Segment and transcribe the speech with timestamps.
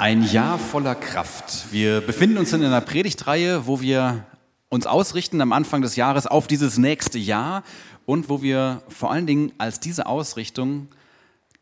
[0.00, 1.72] Ein Jahr voller Kraft.
[1.72, 4.24] Wir befinden uns in einer Predigtreihe, wo wir
[4.68, 7.64] uns ausrichten am Anfang des Jahres auf dieses nächste Jahr
[8.06, 10.86] und wo wir vor allen Dingen als diese Ausrichtung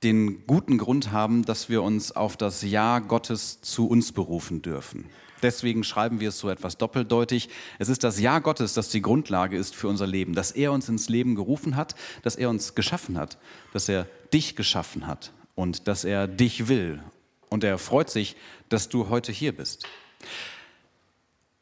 [0.02, 5.06] den guten Grund haben, dass wir uns auf das Jahr Gottes zu uns berufen dürfen.
[5.42, 7.48] Deswegen schreiben wir es so etwas doppeldeutig.
[7.78, 10.90] Es ist das Jahr Gottes, das die Grundlage ist für unser Leben, dass er uns
[10.90, 13.38] ins Leben gerufen hat, dass er uns geschaffen hat,
[13.72, 17.00] dass er dich geschaffen hat und dass er dich will
[17.48, 18.36] und er freut sich,
[18.68, 19.86] dass du heute hier bist.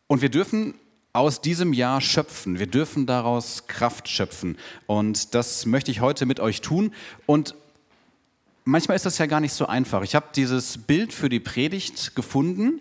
[0.07, 0.75] Und wir dürfen
[1.15, 2.59] aus diesem Jahr schöpfen.
[2.59, 4.59] Wir dürfen daraus Kraft schöpfen.
[4.87, 6.93] Und das möchte ich heute mit euch tun.
[7.25, 7.55] Und
[8.65, 10.03] manchmal ist das ja gar nicht so einfach.
[10.03, 12.81] Ich habe dieses Bild für die Predigt gefunden.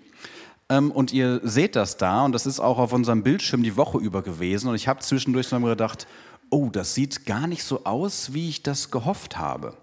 [0.69, 2.25] Ähm, und ihr seht das da.
[2.25, 4.67] Und das ist auch auf unserem Bildschirm die Woche über gewesen.
[4.67, 6.07] Und ich habe zwischendurch noch gedacht,
[6.49, 9.77] oh, das sieht gar nicht so aus, wie ich das gehofft habe.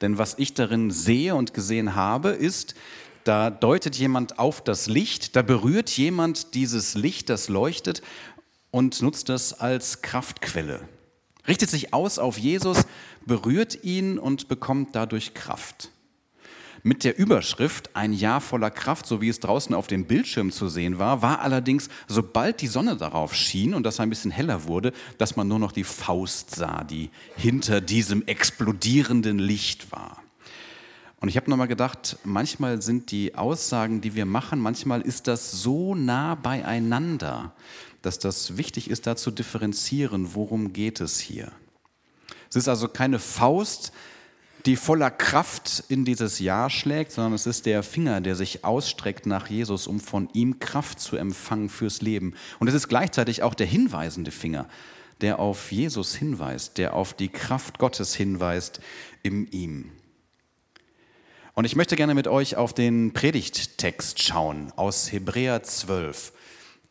[0.00, 2.74] Denn was ich darin sehe und gesehen habe, ist,
[3.24, 8.02] da deutet jemand auf das Licht, da berührt jemand dieses Licht, das leuchtet
[8.70, 10.88] und nutzt das als Kraftquelle.
[11.48, 12.86] Richtet sich aus auf Jesus,
[13.24, 15.90] berührt ihn und bekommt dadurch Kraft
[16.86, 20.68] mit der Überschrift Ein Jahr voller Kraft, so wie es draußen auf dem Bildschirm zu
[20.68, 24.92] sehen war, war allerdings, sobald die Sonne darauf schien und das ein bisschen heller wurde,
[25.18, 30.22] dass man nur noch die Faust sah, die hinter diesem explodierenden Licht war.
[31.18, 35.50] Und ich habe nochmal gedacht, manchmal sind die Aussagen, die wir machen, manchmal ist das
[35.50, 37.52] so nah beieinander,
[38.02, 41.50] dass das wichtig ist, da zu differenzieren, worum geht es hier.
[42.48, 43.92] Es ist also keine Faust,
[44.66, 49.24] die voller Kraft in dieses Jahr schlägt, sondern es ist der Finger, der sich ausstreckt
[49.24, 52.34] nach Jesus, um von ihm Kraft zu empfangen fürs Leben.
[52.58, 54.68] Und es ist gleichzeitig auch der hinweisende Finger,
[55.20, 58.80] der auf Jesus hinweist, der auf die Kraft Gottes hinweist
[59.22, 59.92] in ihm.
[61.54, 66.32] Und ich möchte gerne mit euch auf den Predigttext schauen aus Hebräer 12.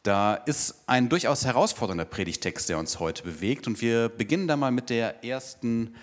[0.01, 3.67] Da ist ein durchaus herausfordernder Predigttext, der uns heute bewegt.
[3.67, 5.93] Und wir beginnen da mal mit der ersten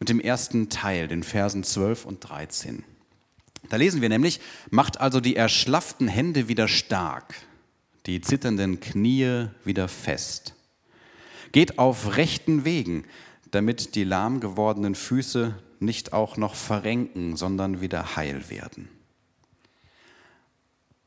[0.00, 2.82] mit dem ersten Teil, den Versen 12 und 13.
[3.68, 4.40] Da lesen wir nämlich,
[4.70, 7.34] macht also die erschlafften Hände wieder stark,
[8.06, 10.54] die zitternden Knie wieder fest.
[11.52, 13.04] Geht auf rechten Wegen,
[13.50, 18.88] damit die lahm gewordenen Füße nicht auch noch verrenken, sondern wieder heil werden.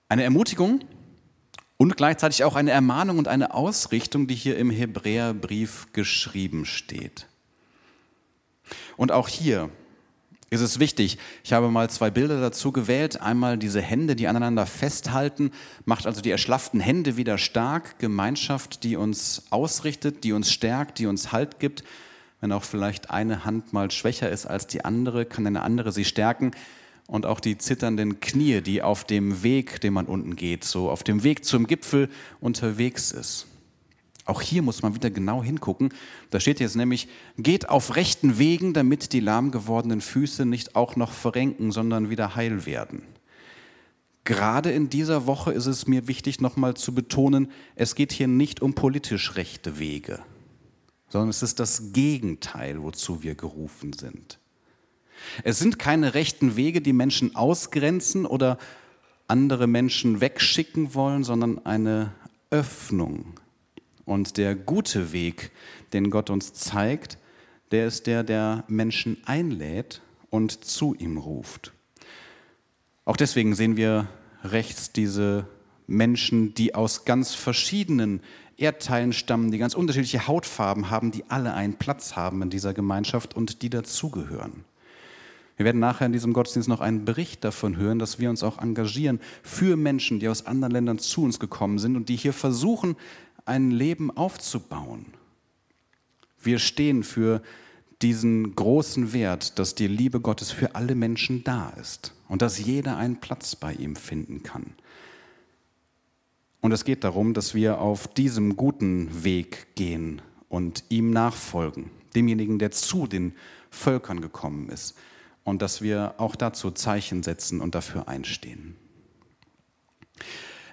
[0.07, 0.81] Eine Ermutigung
[1.77, 7.27] und gleichzeitig auch eine Ermahnung und eine Ausrichtung, die hier im Hebräerbrief geschrieben steht.
[8.97, 9.69] Und auch hier
[10.53, 13.19] ist es wichtig, ich habe mal zwei Bilder dazu gewählt.
[13.19, 15.51] Einmal diese Hände, die aneinander festhalten,
[15.85, 17.97] macht also die erschlafften Hände wieder stark.
[17.97, 21.83] Gemeinschaft, die uns ausrichtet, die uns stärkt, die uns Halt gibt.
[22.39, 26.05] Wenn auch vielleicht eine Hand mal schwächer ist als die andere, kann eine andere sie
[26.05, 26.51] stärken.
[27.07, 31.03] Und auch die zitternden Knie, die auf dem Weg, den man unten geht, so auf
[31.03, 32.09] dem Weg zum Gipfel
[32.41, 33.47] unterwegs ist.
[34.25, 35.93] Auch hier muss man wieder genau hingucken.
[36.29, 37.07] Da steht jetzt nämlich,
[37.37, 42.35] geht auf rechten Wegen, damit die lahm gewordenen Füße nicht auch noch verrenken, sondern wieder
[42.35, 43.03] heil werden.
[44.23, 48.61] Gerade in dieser Woche ist es mir wichtig, nochmal zu betonen, es geht hier nicht
[48.61, 50.19] um politisch rechte Wege,
[51.09, 54.39] sondern es ist das Gegenteil, wozu wir gerufen sind.
[55.43, 58.57] Es sind keine rechten Wege, die Menschen ausgrenzen oder
[59.27, 62.13] andere Menschen wegschicken wollen, sondern eine
[62.49, 63.39] Öffnung,
[64.05, 65.51] und der gute Weg,
[65.93, 67.17] den Gott uns zeigt,
[67.71, 71.73] der ist der, der Menschen einlädt und zu ihm ruft.
[73.05, 74.07] Auch deswegen sehen wir
[74.43, 75.47] rechts diese
[75.87, 78.21] Menschen, die aus ganz verschiedenen
[78.57, 83.35] Erdteilen stammen, die ganz unterschiedliche Hautfarben haben, die alle einen Platz haben in dieser Gemeinschaft
[83.35, 84.65] und die dazugehören.
[85.55, 88.57] Wir werden nachher in diesem Gottesdienst noch einen Bericht davon hören, dass wir uns auch
[88.59, 92.95] engagieren für Menschen, die aus anderen Ländern zu uns gekommen sind und die hier versuchen,
[93.45, 95.07] ein Leben aufzubauen.
[96.41, 97.41] Wir stehen für
[98.01, 102.97] diesen großen Wert, dass die Liebe Gottes für alle Menschen da ist und dass jeder
[102.97, 104.73] einen Platz bei ihm finden kann.
[106.59, 112.59] Und es geht darum, dass wir auf diesem guten Weg gehen und ihm nachfolgen, demjenigen,
[112.59, 113.33] der zu den
[113.69, 114.95] Völkern gekommen ist,
[115.43, 118.75] und dass wir auch dazu Zeichen setzen und dafür einstehen.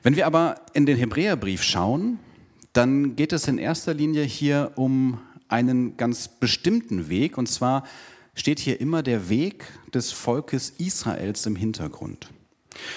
[0.03, 2.19] Wenn wir aber in den Hebräerbrief schauen,
[2.72, 5.19] dann geht es in erster Linie hier um
[5.49, 7.38] einen ganz bestimmten Weg.
[7.38, 7.84] Und zwar
[8.34, 12.31] steht hier immer der Weg des Volkes Israels im Hintergrund.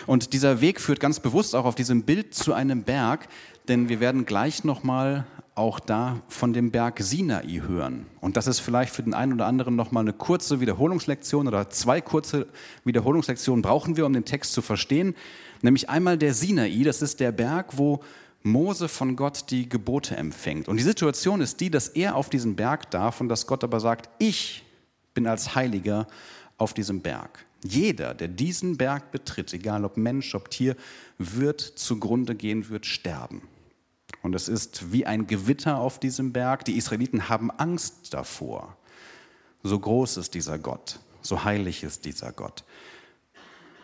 [0.06, 3.28] Und dieser Weg führt ganz bewusst auch auf diesem Bild zu einem Berg,
[3.68, 5.26] denn wir werden gleich nochmal
[5.56, 8.08] auch da von dem Berg Sinai hören.
[8.22, 12.02] Und das ist vielleicht für den einen oder anderen nochmal eine kurze Wiederholungslektion oder zwei
[12.02, 12.48] kurze
[12.86, 15.16] Wiederholungslektionen brauchen wir, um den Text zu verstehen.
[15.62, 18.02] Nämlich einmal der Sinai, das ist der Berg, wo
[18.44, 20.68] Mose von Gott die Gebote empfängt.
[20.68, 23.80] Und die Situation ist die, dass er auf diesen Berg darf und dass Gott aber
[23.80, 24.64] sagt, ich
[25.14, 26.08] bin als Heiliger
[26.58, 27.46] auf diesem Berg.
[27.64, 30.76] Jeder, der diesen Berg betritt, egal ob Mensch, ob Tier,
[31.18, 33.42] wird zugrunde gehen, wird sterben.
[34.22, 36.66] Und es ist wie ein Gewitter auf diesem Berg.
[36.66, 38.76] Die Israeliten haben Angst davor.
[39.64, 42.66] So groß ist dieser Gott, so heilig ist dieser Gott.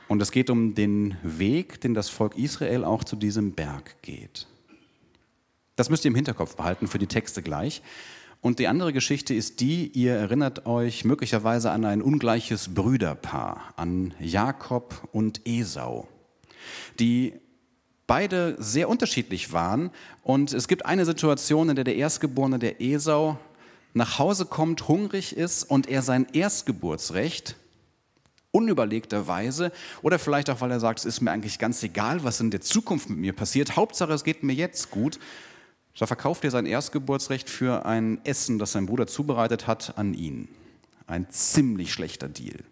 [0.09, 4.47] Und es geht um den Weg, den das Volk Israel auch zu diesem Berg geht.
[5.75, 7.83] Das müsst ihr im Hinterkopf behalten für die Texte gleich.
[8.41, 14.15] Und die andere Geschichte ist die, ihr erinnert euch möglicherweise an ein ungleiches Brüderpaar, an
[14.19, 16.07] Jakob und Esau,
[16.99, 17.33] die
[18.07, 19.91] beide sehr unterschiedlich waren.
[20.23, 23.37] Und es gibt eine Situation, in der der Erstgeborene, der Esau,
[23.93, 27.57] nach Hause kommt, hungrig ist und er sein Erstgeburtsrecht
[28.51, 32.51] unüberlegterweise oder vielleicht auch, weil er sagt, es ist mir eigentlich ganz egal, was in
[32.51, 33.75] der Zukunft mit mir passiert.
[33.75, 35.19] Hauptsache, es geht mir jetzt gut.
[35.97, 40.47] Da verkauft er sein Erstgeburtsrecht für ein Essen, das sein Bruder zubereitet hat, an ihn.
[41.07, 42.63] Ein ziemlich schlechter Deal.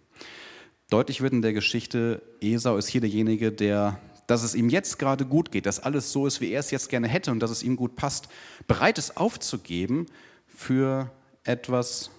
[0.90, 5.26] Deutlich wird in der Geschichte, Esau ist hier derjenige, der, dass es ihm jetzt gerade
[5.26, 7.64] gut geht, dass alles so ist, wie er es jetzt gerne hätte und dass es
[7.64, 8.30] ihm gut passt,
[8.68, 10.06] bereit ist aufzugeben
[10.48, 11.12] für
[11.44, 12.10] etwas,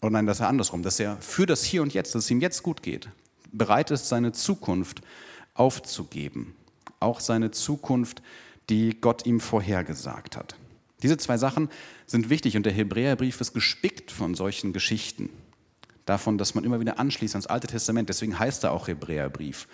[0.00, 2.40] oder nein, dass er andersrum, dass er für das Hier und Jetzt, dass es ihm
[2.40, 3.08] jetzt gut geht,
[3.52, 5.00] bereit ist, seine Zukunft
[5.54, 6.54] aufzugeben.
[7.00, 8.22] Auch seine Zukunft,
[8.68, 10.56] die Gott ihm vorhergesagt hat.
[11.02, 11.68] Diese zwei Sachen
[12.06, 15.30] sind wichtig und der Hebräerbrief ist gespickt von solchen Geschichten.
[16.04, 18.08] Davon, dass man immer wieder anschließt ans Alte Testament.
[18.08, 19.68] Deswegen heißt er auch Hebräerbrief,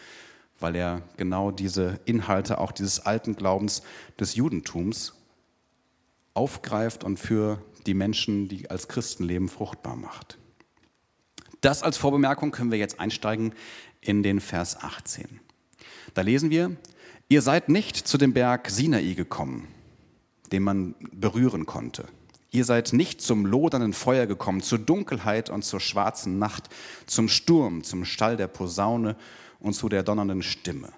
[0.58, 3.82] weil er genau diese Inhalte auch dieses alten Glaubens
[4.18, 5.12] des Judentums
[6.34, 10.38] aufgreift und für die Menschen, die als Christen leben, fruchtbar macht.
[11.60, 13.54] Das als Vorbemerkung können wir jetzt einsteigen
[14.00, 15.40] in den Vers 18.
[16.14, 16.76] Da lesen wir,
[17.28, 19.68] ihr seid nicht zu dem Berg Sinai gekommen,
[20.50, 22.06] den man berühren konnte.
[22.50, 26.68] Ihr seid nicht zum lodernden Feuer gekommen, zur Dunkelheit und zur schwarzen Nacht,
[27.06, 29.16] zum Sturm, zum Stall der Posaune
[29.58, 30.92] und zu der donnernden Stimme.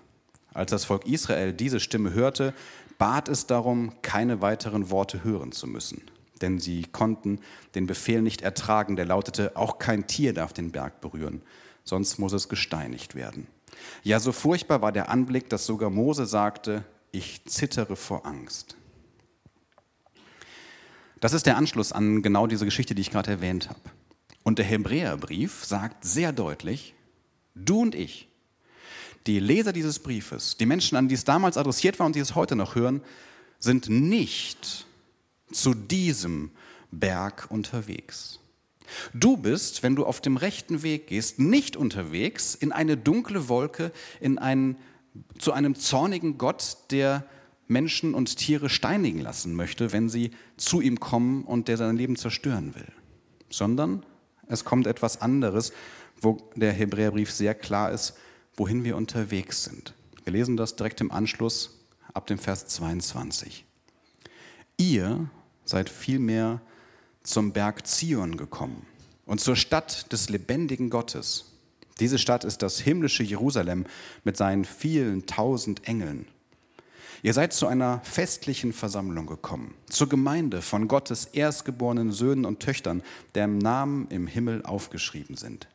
[0.52, 2.54] Als das Volk Israel diese Stimme hörte,
[2.98, 6.02] bat es darum, keine weiteren Worte hören zu müssen
[6.44, 7.40] denn sie konnten
[7.74, 11.42] den Befehl nicht ertragen, der lautete, auch kein Tier darf den Berg berühren,
[11.84, 13.46] sonst muss es gesteinigt werden.
[14.02, 18.76] Ja, so furchtbar war der Anblick, dass sogar Mose sagte, ich zittere vor Angst.
[21.20, 23.80] Das ist der Anschluss an genau diese Geschichte, die ich gerade erwähnt habe.
[24.42, 26.94] Und der Hebräerbrief sagt sehr deutlich,
[27.54, 28.28] du und ich,
[29.26, 32.34] die Leser dieses Briefes, die Menschen, an die es damals adressiert war und die es
[32.34, 33.00] heute noch hören,
[33.58, 34.86] sind nicht
[35.50, 36.50] zu diesem
[36.90, 38.40] Berg unterwegs.
[39.14, 43.92] Du bist, wenn du auf dem rechten Weg gehst, nicht unterwegs in eine dunkle Wolke,
[44.20, 44.76] in einen,
[45.38, 47.26] zu einem zornigen Gott, der
[47.66, 52.16] Menschen und Tiere steinigen lassen möchte, wenn sie zu ihm kommen und der sein Leben
[52.16, 52.92] zerstören will.
[53.48, 54.04] Sondern
[54.48, 55.72] es kommt etwas anderes,
[56.20, 58.14] wo der Hebräerbrief sehr klar ist,
[58.56, 59.94] wohin wir unterwegs sind.
[60.24, 61.78] Wir lesen das direkt im Anschluss
[62.12, 63.64] ab dem Vers 22.
[64.76, 65.28] Ihr
[65.64, 66.60] seid vielmehr
[67.22, 68.86] zum Berg Zion gekommen
[69.26, 71.52] und zur Stadt des lebendigen Gottes.
[72.00, 73.86] Diese Stadt ist das himmlische Jerusalem
[74.24, 76.26] mit seinen vielen tausend Engeln.
[77.22, 83.02] Ihr seid zu einer festlichen Versammlung gekommen, zur Gemeinde von Gottes erstgeborenen Söhnen und Töchtern,
[83.34, 85.66] deren Namen im Himmel aufgeschrieben sind.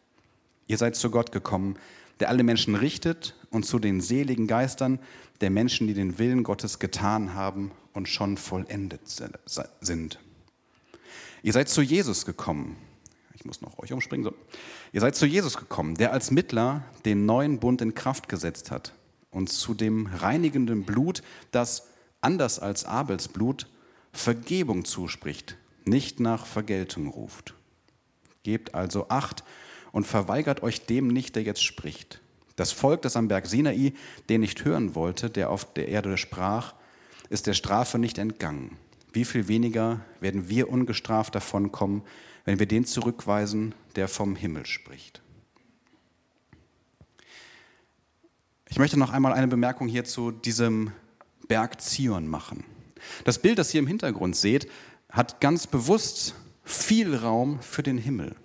[0.67, 1.77] Ihr seid zu Gott gekommen,
[2.19, 4.99] der alle Menschen richtet, und zu den seligen Geistern
[5.41, 9.01] der Menschen, die den Willen Gottes getan haben und schon vollendet
[9.81, 10.19] sind.
[11.41, 12.75] Ihr seid zu Jesus gekommen.
[13.33, 14.25] Ich muss noch euch umspringen.
[14.25, 14.33] So.
[14.91, 18.93] Ihr seid zu Jesus gekommen, der als Mittler den neuen Bund in Kraft gesetzt hat
[19.31, 21.87] und zu dem reinigenden Blut, das
[22.21, 23.67] anders als Abels Blut
[24.11, 27.53] Vergebung zuspricht, nicht nach Vergeltung ruft.
[28.43, 29.43] Gebt also Acht
[29.91, 32.21] und verweigert euch dem nicht, der jetzt spricht.
[32.55, 33.93] Das Volk, das am Berg Sinai
[34.27, 36.73] den nicht hören wollte, der auf der Erde sprach,
[37.29, 38.77] ist der Strafe nicht entgangen.
[39.13, 42.03] Wie viel weniger werden wir ungestraft davonkommen,
[42.45, 45.21] wenn wir den zurückweisen, der vom Himmel spricht.
[48.69, 50.91] Ich möchte noch einmal eine Bemerkung hier zu diesem
[51.47, 52.63] Berg Zion machen.
[53.23, 54.69] Das Bild, das ihr im Hintergrund seht,
[55.09, 58.35] hat ganz bewusst viel Raum für den Himmel.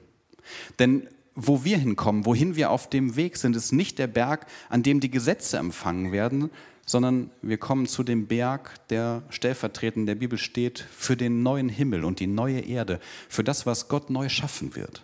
[0.79, 4.83] Denn wo wir hinkommen, wohin wir auf dem Weg sind, ist nicht der Berg, an
[4.83, 6.51] dem die Gesetze empfangen werden,
[6.87, 11.69] sondern wir kommen zu dem Berg, der stellvertretend in der Bibel steht, für den neuen
[11.69, 15.03] Himmel und die neue Erde, für das, was Gott neu schaffen wird.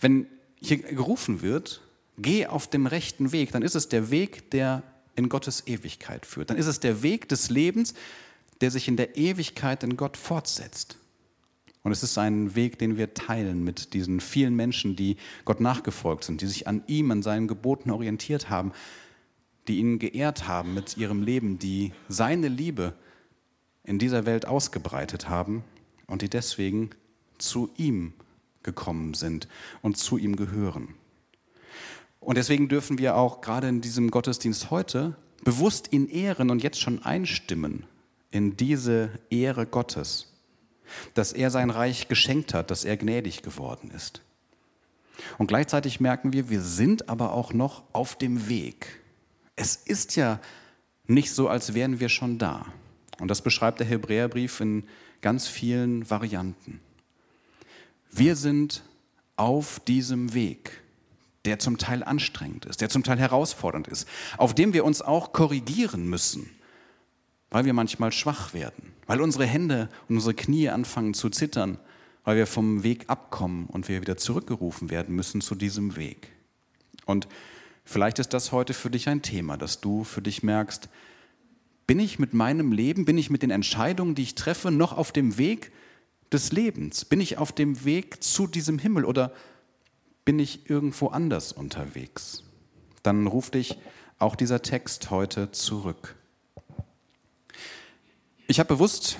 [0.00, 0.26] Wenn
[0.60, 1.80] hier gerufen wird,
[2.18, 4.82] geh auf dem rechten Weg, dann ist es der Weg, der
[5.16, 6.50] in Gottes Ewigkeit führt.
[6.50, 7.94] Dann ist es der Weg des Lebens,
[8.60, 10.98] der sich in der Ewigkeit in Gott fortsetzt.
[11.82, 16.24] Und es ist ein Weg, den wir teilen mit diesen vielen Menschen, die Gott nachgefolgt
[16.24, 18.72] sind, die sich an ihm, an seinen Geboten orientiert haben,
[19.68, 22.94] die ihn geehrt haben mit ihrem Leben, die seine Liebe
[23.84, 25.64] in dieser Welt ausgebreitet haben
[26.06, 26.90] und die deswegen
[27.38, 28.12] zu ihm
[28.62, 29.48] gekommen sind
[29.82, 30.94] und zu ihm gehören.
[32.20, 36.80] Und deswegen dürfen wir auch gerade in diesem Gottesdienst heute bewusst ihn ehren und jetzt
[36.80, 37.84] schon einstimmen
[38.30, 40.31] in diese Ehre Gottes,
[41.14, 44.22] dass er sein Reich geschenkt hat, dass er gnädig geworden ist.
[45.38, 49.00] Und gleichzeitig merken wir, wir sind aber auch noch auf dem Weg.
[49.56, 50.40] Es ist ja
[51.06, 52.66] nicht so, als wären wir schon da.
[53.20, 54.84] Und das beschreibt der Hebräerbrief in
[55.20, 56.80] ganz vielen Varianten.
[58.10, 58.82] Wir sind
[59.36, 60.82] auf diesem Weg,
[61.44, 65.32] der zum Teil anstrengend ist, der zum Teil herausfordernd ist, auf dem wir uns auch
[65.32, 66.50] korrigieren müssen,
[67.52, 71.78] weil wir manchmal schwach werden, weil unsere Hände und unsere Knie anfangen zu zittern,
[72.24, 76.32] weil wir vom Weg abkommen und wir wieder zurückgerufen werden müssen zu diesem Weg.
[77.06, 77.28] Und
[77.84, 80.88] vielleicht ist das heute für dich ein Thema, dass du für dich merkst,
[81.86, 85.12] bin ich mit meinem Leben, bin ich mit den Entscheidungen, die ich treffe, noch auf
[85.12, 85.72] dem Weg,
[86.32, 87.04] des Lebens?
[87.04, 89.32] Bin ich auf dem Weg zu diesem Himmel oder
[90.24, 92.44] bin ich irgendwo anders unterwegs?
[93.02, 93.78] Dann ruft dich
[94.18, 96.16] auch dieser Text heute zurück.
[98.48, 99.18] Ich habe bewusst,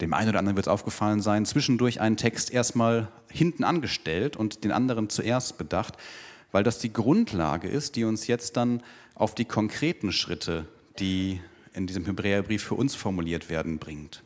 [0.00, 4.64] dem einen oder anderen wird es aufgefallen sein, zwischendurch einen Text erstmal hinten angestellt und
[4.64, 5.96] den anderen zuerst bedacht,
[6.50, 8.82] weil das die Grundlage ist, die uns jetzt dann
[9.14, 10.66] auf die konkreten Schritte,
[10.98, 11.40] die
[11.74, 14.22] in diesem Hebräerbrief für uns formuliert werden, bringt.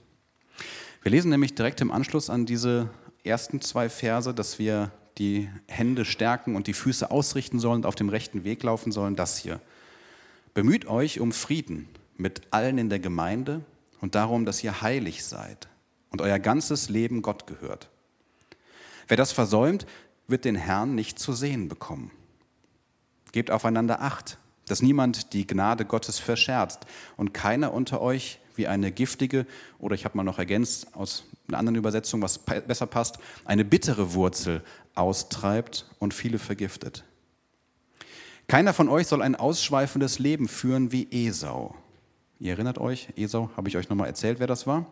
[1.02, 2.90] Wir lesen nämlich direkt im Anschluss an diese
[3.24, 7.96] ersten zwei Verse, dass wir die Hände stärken und die Füße ausrichten sollen und auf
[7.96, 9.60] dem rechten Weg laufen sollen, das hier.
[10.54, 13.62] Bemüht euch um Frieden mit allen in der Gemeinde
[14.00, 15.68] und darum, dass ihr heilig seid
[16.10, 17.88] und euer ganzes Leben Gott gehört.
[19.08, 19.86] Wer das versäumt,
[20.26, 22.10] wird den Herrn nicht zu sehen bekommen.
[23.32, 26.80] Gebt aufeinander Acht, dass niemand die Gnade Gottes verscherzt
[27.16, 29.46] und keiner unter euch wie eine giftige
[29.78, 34.12] oder ich habe mal noch ergänzt aus einer anderen Übersetzung, was besser passt, eine bittere
[34.14, 34.62] Wurzel
[34.94, 37.04] austreibt und viele vergiftet.
[38.48, 41.74] Keiner von euch soll ein ausschweifendes Leben führen wie Esau.
[42.40, 44.86] Ihr erinnert euch, Esau, habe ich euch nochmal erzählt, wer das war?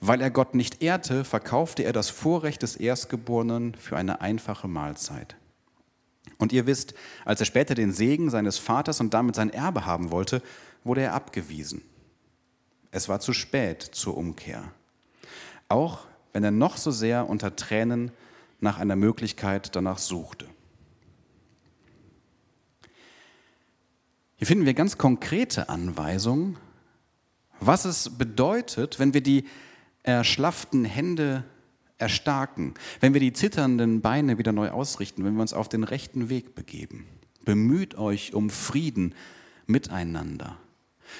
[0.00, 5.36] Weil er Gott nicht ehrte, verkaufte er das Vorrecht des Erstgeborenen für eine einfache Mahlzeit.
[6.38, 6.94] Und ihr wisst,
[7.24, 10.40] als er später den Segen seines Vaters und damit sein Erbe haben wollte,
[10.84, 11.82] wurde er abgewiesen.
[12.92, 14.70] Es war zu spät zur Umkehr.
[15.68, 18.12] Auch wenn er noch so sehr unter Tränen
[18.60, 20.46] nach einer Möglichkeit danach suchte.
[24.36, 26.56] Hier finden wir ganz konkrete Anweisungen,
[27.60, 29.44] was es bedeutet, wenn wir die
[30.02, 31.44] erschlafften Hände
[31.98, 36.28] erstarken, wenn wir die zitternden Beine wieder neu ausrichten, wenn wir uns auf den rechten
[36.28, 37.06] Weg begeben.
[37.44, 39.14] Bemüht euch um Frieden
[39.66, 40.56] miteinander.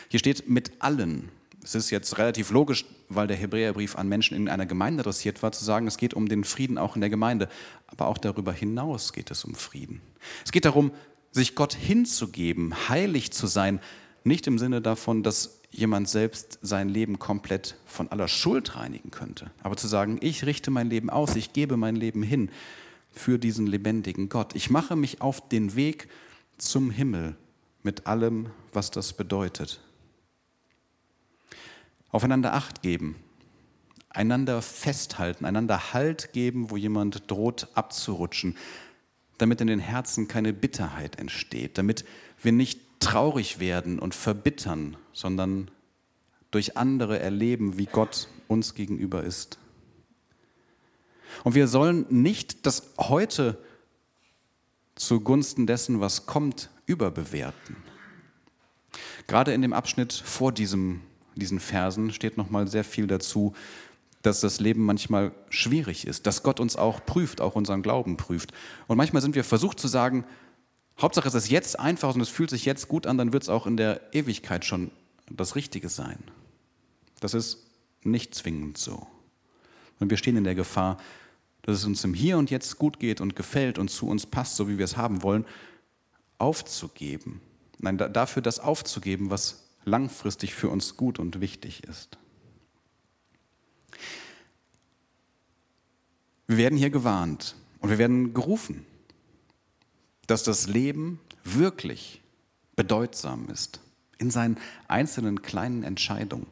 [0.09, 1.31] Hier steht mit allen.
[1.65, 5.53] Es ist jetzt relativ logisch, weil der Hebräerbrief an Menschen in einer Gemeinde adressiert war,
[5.53, 7.49] zu sagen, es geht um den Frieden auch in der Gemeinde.
[7.87, 10.01] Aber auch darüber hinaus geht es um Frieden.
[10.45, 10.93] Es geht darum,
[11.33, 13.81] sich Gott hinzugeben, heilig zu sein,
[14.25, 19.51] nicht im Sinne davon, dass jemand selbst sein Leben komplett von aller Schuld reinigen könnte,
[19.63, 22.51] aber zu sagen, ich richte mein Leben aus, ich gebe mein Leben hin
[23.11, 24.55] für diesen lebendigen Gott.
[24.55, 26.09] Ich mache mich auf den Weg
[26.57, 27.37] zum Himmel
[27.83, 29.81] mit allem, was das bedeutet
[32.11, 33.17] aufeinander Acht geben,
[34.11, 38.57] einander festhalten, einander Halt geben, wo jemand droht abzurutschen,
[39.37, 42.05] damit in den Herzen keine Bitterheit entsteht, damit
[42.43, 45.71] wir nicht traurig werden und verbittern, sondern
[46.51, 49.59] durch andere erleben, wie Gott uns gegenüber ist.
[51.45, 53.59] Und wir sollen nicht das heute
[54.95, 57.77] zugunsten dessen, was kommt, überbewerten.
[59.27, 61.03] Gerade in dem Abschnitt vor diesem
[61.39, 63.55] diesen Versen steht nochmal sehr viel dazu,
[64.23, 68.53] dass das Leben manchmal schwierig ist, dass Gott uns auch prüft, auch unseren Glauben prüft.
[68.89, 70.25] Und manchmal sind wir versucht zu sagen,
[71.01, 73.49] Hauptsache es ist jetzt einfach und es fühlt sich jetzt gut an, dann wird es
[73.49, 74.91] auch in der Ewigkeit schon
[75.31, 76.19] das Richtige sein.
[77.21, 77.67] Das ist
[78.03, 79.07] nicht zwingend so.
[80.01, 80.99] Und wir stehen in der Gefahr,
[81.63, 84.57] dass es uns im Hier und Jetzt gut geht und gefällt und zu uns passt,
[84.57, 85.45] so wie wir es haben wollen,
[86.39, 87.41] aufzugeben.
[87.79, 92.19] Nein, dafür das aufzugeben, was langfristig für uns gut und wichtig ist.
[96.47, 98.87] Wir werden hier gewarnt und wir werden gerufen,
[100.29, 102.21] dass das Leben wirklich
[102.77, 103.81] bedeutsam ist
[104.19, 106.47] in seinen einzelnen kleinen Entscheidungen,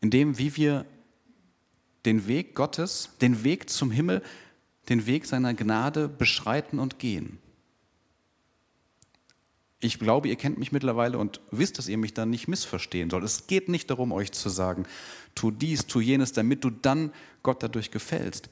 [0.00, 0.84] in dem, wie wir
[2.04, 4.22] den Weg Gottes, den Weg zum Himmel,
[4.88, 7.38] den Weg seiner Gnade beschreiten und gehen.
[9.80, 13.22] Ich glaube, ihr kennt mich mittlerweile und wisst, dass ihr mich dann nicht missverstehen sollt.
[13.22, 14.86] Es geht nicht darum, euch zu sagen,
[15.36, 17.12] tu dies, tu jenes, damit du dann
[17.44, 18.48] Gott dadurch gefällst,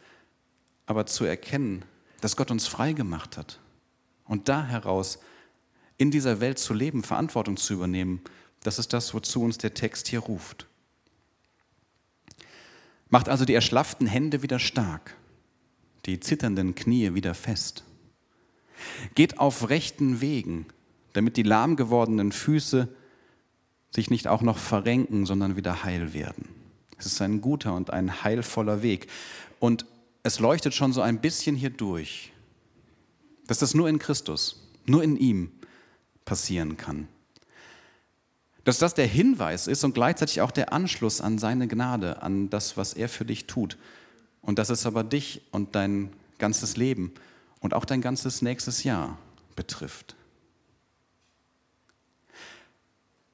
[0.85, 1.85] aber zu erkennen,
[2.21, 3.59] dass Gott uns frei gemacht hat
[4.26, 5.18] und da heraus
[5.99, 8.21] in dieser Welt zu leben, Verantwortung zu übernehmen,
[8.62, 10.66] das ist das, wozu uns der Text hier ruft.
[13.09, 15.16] Macht also die erschlafften Hände wieder stark,
[16.06, 17.85] die zitternden Knie wieder fest.
[19.14, 20.66] Geht auf rechten Wegen,
[21.12, 22.88] damit die lahm gewordenen Füße
[23.90, 26.49] sich nicht auch noch verrenken, sondern wieder heil werden.
[26.99, 29.09] Es ist ein guter und ein heilvoller Weg.
[29.61, 29.87] Und
[30.23, 32.33] es leuchtet schon so ein bisschen hier durch,
[33.47, 35.50] dass das nur in Christus, nur in ihm
[36.25, 37.09] passieren kann.
[38.65, 42.76] Dass das der Hinweis ist und gleichzeitig auch der Anschluss an seine Gnade, an das,
[42.76, 43.79] was er für dich tut.
[44.43, 47.12] Und dass es aber dich und dein ganzes Leben
[47.61, 49.19] und auch dein ganzes nächstes Jahr
[49.55, 50.17] betrifft.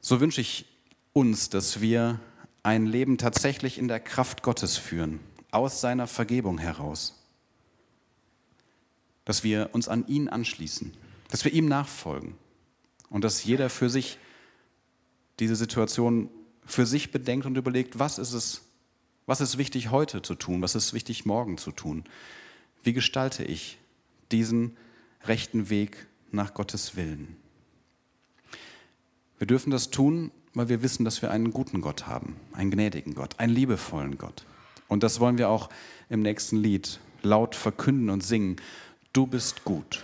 [0.00, 0.66] So wünsche ich
[1.12, 2.20] uns, dass wir
[2.62, 7.21] ein Leben tatsächlich in der Kraft Gottes führen, aus seiner Vergebung heraus.
[9.24, 10.92] Dass wir uns an ihn anschließen,
[11.30, 12.34] dass wir ihm nachfolgen
[13.08, 14.18] und dass jeder für sich
[15.38, 16.28] diese Situation
[16.64, 18.62] für sich bedenkt und überlegt, was ist es,
[19.26, 22.04] was ist wichtig heute zu tun, was ist wichtig morgen zu tun.
[22.82, 23.78] Wie gestalte ich
[24.30, 24.76] diesen
[25.24, 27.36] rechten Weg nach Gottes Willen?
[29.38, 33.14] Wir dürfen das tun, weil wir wissen, dass wir einen guten Gott haben, einen gnädigen
[33.14, 34.44] Gott, einen liebevollen Gott.
[34.88, 35.68] Und das wollen wir auch
[36.08, 38.56] im nächsten Lied laut verkünden und singen.
[39.14, 40.02] Du bist gut.